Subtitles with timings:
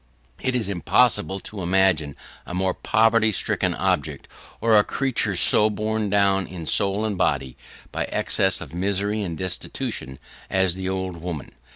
[0.39, 2.15] It is impossible to imagine
[2.47, 4.27] a more poverty stricken object,
[4.59, 7.55] or a creature so borne down in soul and body,
[7.91, 10.17] by excess of misery and destitution,
[10.49, 11.51] as the old woman.